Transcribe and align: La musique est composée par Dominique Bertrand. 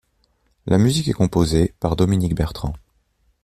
La 0.65 0.79
musique 0.79 1.09
est 1.09 1.13
composée 1.13 1.75
par 1.79 1.95
Dominique 1.95 2.33
Bertrand. 2.33 2.73